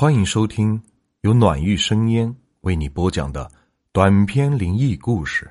[0.00, 0.82] 欢迎收听
[1.20, 3.46] 由暖玉生烟为你播讲的
[3.92, 5.46] 短篇灵异故事。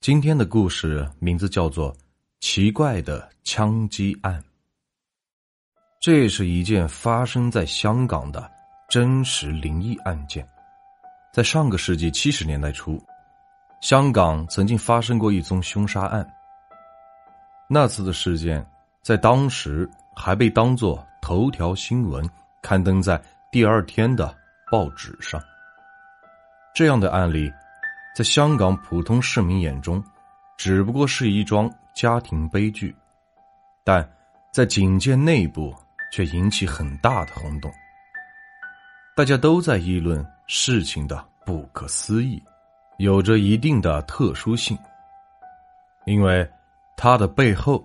[0.00, 1.92] 今天的故事名字叫做
[2.38, 4.40] 《奇怪的枪击案》。
[6.00, 8.48] 这是一件发生在香港的
[8.88, 10.48] 真实灵异案件。
[11.34, 13.02] 在上个世纪七十年代初，
[13.80, 16.24] 香港曾经发生过一宗凶杀案。
[17.68, 18.64] 那次的事件
[19.02, 22.24] 在当时还被当作头条新闻。
[22.62, 24.36] 刊登在第二天的
[24.70, 25.42] 报纸上。
[26.74, 27.52] 这样的案例，
[28.14, 30.02] 在香港普通市民眼中，
[30.56, 32.94] 只不过是一桩家庭悲剧，
[33.84, 34.08] 但
[34.52, 35.74] 在警界内部
[36.12, 37.72] 却引起很大的轰动。
[39.16, 42.40] 大家都在议论事情的不可思议，
[42.98, 44.78] 有着一定的特殊性，
[46.04, 46.48] 因为
[46.96, 47.84] 它的背后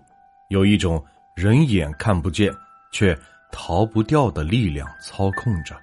[0.49, 1.03] 有一种
[1.33, 2.53] 人眼看不见
[2.91, 3.17] 却。
[3.53, 5.79] 逃不掉的力量操控着。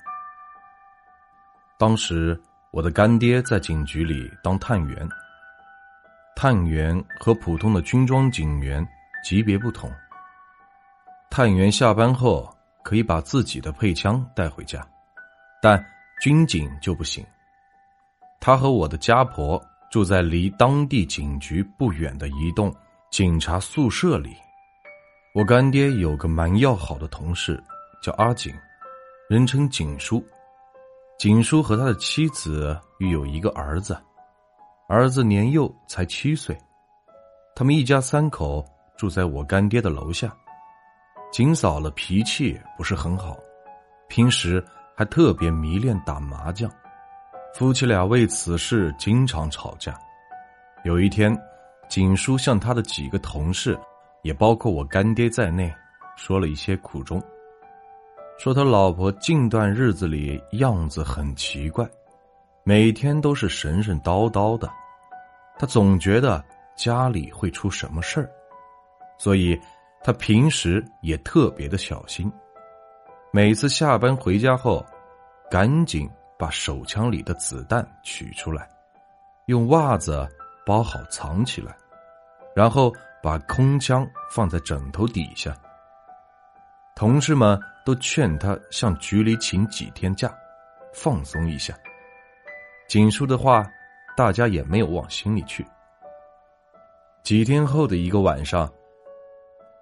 [1.78, 2.38] 当时
[2.72, 5.08] 我的干爹在警局里当探员。
[6.36, 8.86] 探员和普通的军装警员
[9.22, 9.90] 级别不同。
[11.30, 12.48] 探员下班后
[12.82, 14.86] 可以把自己的配枪带回家，
[15.60, 15.84] 但
[16.20, 17.24] 军警就不行。
[18.40, 22.74] 他和我的家婆住在离当地警局不远的一栋
[23.10, 24.34] 警察宿舍里。
[25.32, 27.62] 我干爹有个蛮要好的同事，
[28.02, 28.52] 叫阿景，
[29.28, 30.20] 人称景叔。
[31.20, 33.96] 景叔和他的妻子育有一个儿子，
[34.88, 36.58] 儿子年幼才七岁。
[37.54, 38.64] 他们一家三口
[38.96, 40.34] 住在我干爹的楼下。
[41.30, 43.38] 景嫂的脾气不是很好，
[44.08, 44.64] 平时
[44.96, 46.68] 还特别迷恋打麻将，
[47.54, 49.96] 夫妻俩为此事经常吵架。
[50.82, 51.40] 有一天，
[51.88, 53.78] 景叔向他的几个同事。
[54.22, 55.74] 也包括我干爹在内，
[56.14, 57.22] 说了一些苦衷，
[58.38, 61.88] 说他老婆近段日子里样子很奇怪，
[62.62, 64.70] 每天都是神神叨叨的，
[65.58, 66.44] 他总觉得
[66.76, 68.30] 家里会出什么事儿，
[69.16, 69.58] 所以
[70.02, 72.30] 他平时也特别的小心，
[73.32, 74.84] 每次下班回家后，
[75.50, 76.06] 赶紧
[76.38, 78.68] 把手枪里的子弹取出来，
[79.46, 80.28] 用袜子
[80.66, 81.74] 包好藏起来，
[82.54, 82.92] 然后。
[83.22, 85.56] 把空枪放在枕头底下。
[86.94, 90.32] 同事们都劝他向局里请几天假，
[90.92, 91.74] 放松一下。
[92.88, 93.66] 景叔的话，
[94.16, 95.66] 大家也没有往心里去。
[97.22, 98.70] 几天后的一个晚上，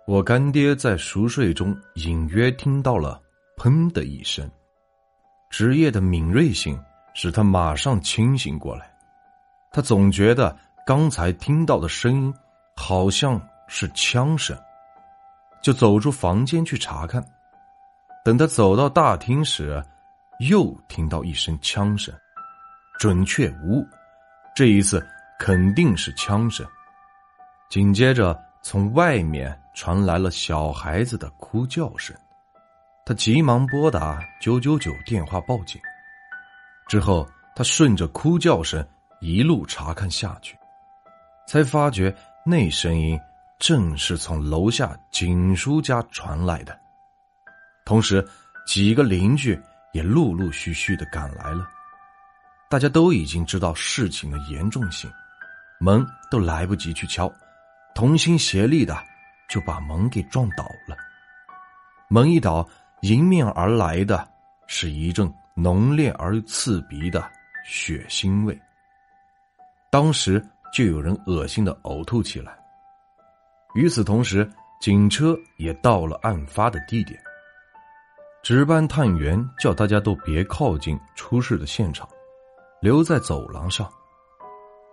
[0.07, 3.21] 我干爹在熟睡中隐约听到了
[3.57, 4.49] “砰”的一声，
[5.49, 6.81] 职业的敏锐性
[7.15, 8.93] 使他马上清醒过来。
[9.71, 10.57] 他总觉得
[10.87, 12.35] 刚才听到的声音。
[12.81, 14.57] 好像是枪声，
[15.61, 17.23] 就走出房间去查看。
[18.25, 19.83] 等他走到大厅时，
[20.49, 22.15] 又听到一声枪声，
[23.01, 23.87] 准确无误。
[24.55, 25.05] 这一次
[25.41, 26.65] 肯定是枪声。
[27.69, 32.17] 紧接着，从外面传来了小孩子的哭叫声。
[33.05, 35.81] 他急忙拨打九九九电话报警。
[36.87, 38.87] 之后，他顺着哭叫声
[39.21, 40.57] 一路查看下去，
[41.49, 42.15] 才发觉。
[42.51, 43.21] 那声音
[43.59, 46.81] 正是从楼下景叔家传来的，
[47.85, 48.27] 同时
[48.67, 49.61] 几个邻居
[49.93, 51.69] 也陆陆续续的赶来了。
[52.71, 55.13] 大家都已经知道事情的严重性，
[55.79, 57.31] 门都来不及去敲，
[57.95, 58.97] 同心协力的
[59.47, 60.97] 就把门给撞倒了。
[62.09, 62.67] 门一倒，
[63.03, 64.27] 迎面而来的
[64.67, 67.31] 是一阵浓烈而刺鼻的
[67.67, 68.59] 血腥味。
[69.91, 70.43] 当时。
[70.73, 72.59] 就有人恶心的呕吐起来。
[73.75, 74.49] 与此同时，
[74.81, 77.19] 警车也到了案发的地点。
[78.43, 82.09] 值班探员叫大家都别靠近出事的现场，
[82.81, 83.91] 留在走廊上。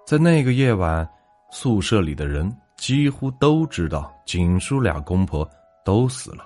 [0.06, 1.08] 在那个夜晚，
[1.52, 5.50] 宿舍里的人几乎都知道景叔俩公婆
[5.86, 6.46] 都死了，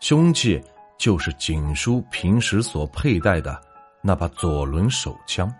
[0.00, 0.62] 凶器
[0.98, 3.60] 就是景叔平时所佩戴的
[4.02, 5.52] 那把左轮手枪。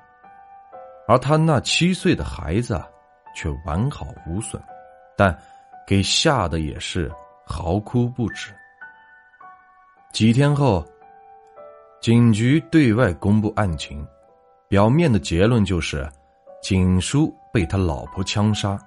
[1.11, 2.81] 而他那七岁的孩子
[3.35, 4.63] 却完好无损，
[5.17, 5.37] 但
[5.85, 7.11] 给吓得也是
[7.45, 8.55] 嚎哭不止。
[10.13, 10.87] 几天后，
[12.01, 14.07] 警局对外公布案情，
[14.69, 16.09] 表面的结论就是
[16.63, 18.79] 警叔被他老婆枪杀，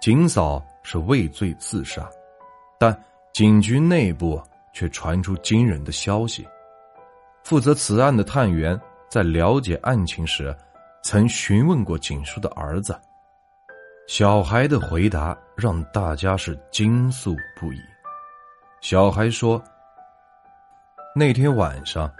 [0.00, 2.08] 警嫂是畏罪自杀，
[2.78, 2.98] 但
[3.34, 4.42] 警局内部
[4.72, 6.48] 却传出惊人的消息：
[7.44, 8.80] 负责此案的探员
[9.10, 10.56] 在了解案情时。
[11.02, 12.98] 曾询问过景叔的儿子，
[14.06, 17.80] 小孩的回答让大家是惊悚不已。
[18.82, 19.62] 小孩说
[21.16, 22.10] ：“那天晚上，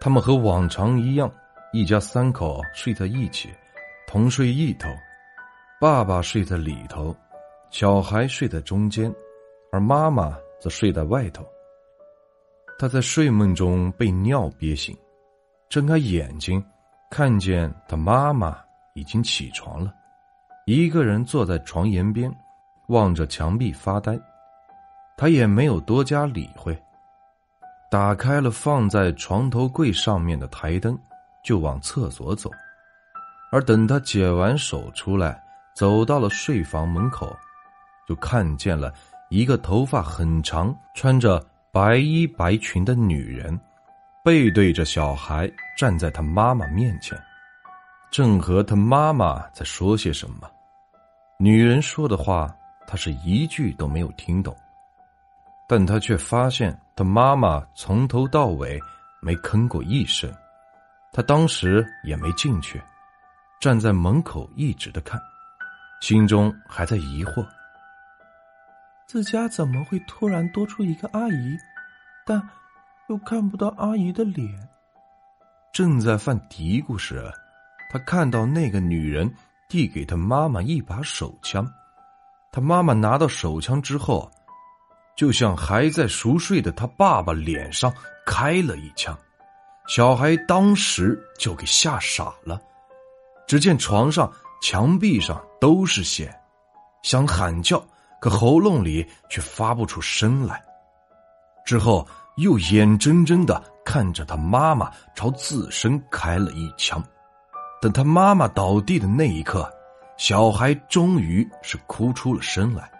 [0.00, 1.30] 他们和往常一样，
[1.72, 3.50] 一家三口睡在一起，
[4.06, 4.88] 同睡一头。
[5.78, 7.14] 爸爸睡在里头，
[7.70, 9.14] 小孩睡在中间，
[9.70, 11.46] 而妈妈则睡在外头。
[12.78, 14.96] 他在睡梦中被尿憋醒，
[15.68, 16.62] 睁开眼睛，
[17.10, 18.56] 看见他妈妈
[18.94, 19.92] 已经起床了，
[20.64, 22.32] 一个人坐在床沿边，
[22.86, 24.16] 望着墙壁发呆。
[25.16, 26.80] 他也没有多加理会。
[27.90, 30.96] 打开了放在床头柜上面的台灯，
[31.44, 32.48] 就往厕所走。
[33.50, 35.42] 而等他解完手出来，
[35.74, 37.36] 走到了睡房门口，
[38.06, 38.94] 就看见了
[39.28, 43.58] 一个头发很长、穿着白衣白裙的女人，
[44.22, 47.18] 背对着小孩站在他妈妈面前，
[48.10, 50.50] 正和他妈妈在说些什么。
[51.38, 52.54] 女人说的话，
[52.86, 54.54] 他是一句都没有听懂。
[55.66, 58.78] 但他却发现，他妈妈从头到尾
[59.22, 60.30] 没吭过一声。
[61.12, 62.78] 他当时也没进去，
[63.58, 65.18] 站在门口一直的看，
[66.02, 67.46] 心中还在疑惑：
[69.06, 71.56] 自家怎么会突然多出一个阿姨？
[72.26, 72.38] 但
[73.10, 74.48] 又看不到阿姨的脸。
[75.72, 77.30] 正在犯嘀咕时，
[77.90, 79.30] 他看到那个女人
[79.68, 81.68] 递给他妈妈一把手枪。
[82.52, 84.30] 他妈妈拿到手枪之后。
[85.16, 87.92] 就像还在熟睡的他爸爸脸上
[88.24, 89.14] 开了一枪，
[89.86, 92.58] 小孩当时就给吓傻了。
[93.46, 94.32] 只见床上、
[94.62, 96.34] 墙壁上都是血，
[97.02, 97.84] 想喊叫，
[98.18, 100.62] 可喉咙里却发不出声来。
[101.66, 102.08] 之后
[102.40, 107.02] 又眼睁睁的看着他妈妈朝自身开了一枪。
[107.80, 109.66] 等他妈妈倒地的那一刻，
[110.18, 112.90] 小孩终于是哭出了声来。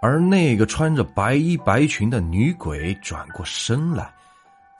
[0.00, 4.12] 而那个穿着白衣白裙的女鬼转过身来，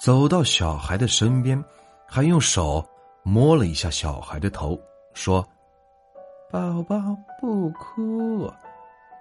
[0.01, 1.63] 走到小孩的身边，
[2.09, 2.85] 还用手
[3.23, 4.77] 摸了一下小孩的头，
[5.15, 5.47] 说
[6.51, 6.97] ：“宝宝
[7.41, 8.51] 不哭，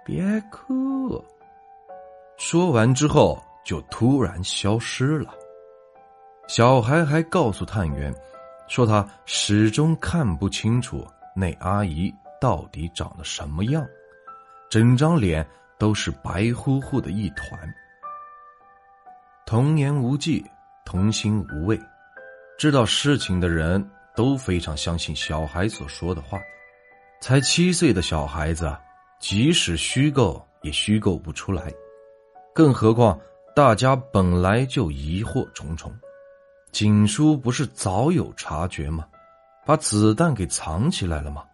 [0.04, 1.22] 别哭。”
[2.36, 5.34] 说完之后就突然消失了。
[6.48, 8.14] 小孩还告诉探员，
[8.68, 13.86] 说他始终看不清楚那阿姨到底长得什么样，
[14.70, 15.46] 整张脸。
[15.78, 17.48] 都是白乎乎的一团。
[19.44, 20.46] 童言无忌，
[20.84, 21.76] 童心无畏，
[22.56, 26.38] 知道事情的人都非常相信小孩所说的话。
[27.20, 28.72] 才七岁的小孩子，
[29.18, 31.64] 即使虚构也虚构不出来，
[32.54, 33.18] 更何况
[33.54, 35.92] 大家本来就疑惑重重。
[36.70, 39.06] 锦叔不是早有察觉吗？
[39.64, 41.44] 把子弹给藏起来了吗？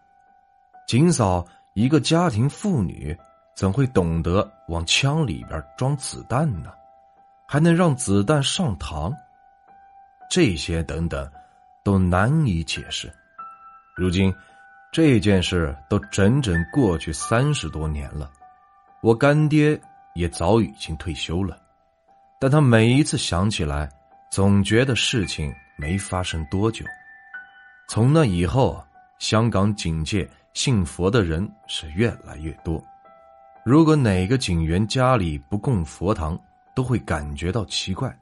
[0.87, 3.17] 锦嫂一个家庭妇女。
[3.55, 6.71] 怎会懂得往枪里边装子弹呢？
[7.45, 9.13] 还能让子弹上膛？
[10.29, 11.29] 这些等等，
[11.83, 13.11] 都难以解释。
[13.97, 14.33] 如今，
[14.93, 18.31] 这件事都整整过去三十多年了，
[19.01, 19.77] 我干爹
[20.15, 21.57] 也早已经退休了，
[22.39, 23.89] 但他每一次想起来，
[24.31, 26.85] 总觉得事情没发生多久。
[27.89, 28.81] 从那以后，
[29.17, 32.81] 香港警界信佛的人是越来越多。
[33.65, 36.39] 如果哪个警员家里不供佛堂，
[36.73, 38.17] 都会感觉到奇怪。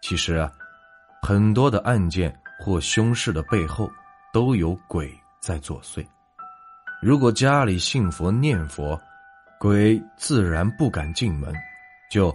[0.00, 0.52] 其实啊，
[1.20, 3.90] 很多的案件或凶事的背后
[4.32, 6.06] 都有鬼在作祟。
[7.00, 9.00] 如果家里信佛念佛，
[9.58, 11.52] 鬼自然不敢进门，
[12.08, 12.34] 就